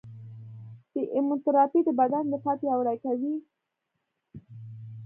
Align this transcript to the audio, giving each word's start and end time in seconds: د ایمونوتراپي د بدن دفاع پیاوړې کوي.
د 0.93 0.95
ایمونوتراپي 1.13 1.79
د 1.85 1.89
بدن 1.99 2.23
دفاع 2.33 2.55
پیاوړې 2.61 2.97
کوي. 3.03 3.33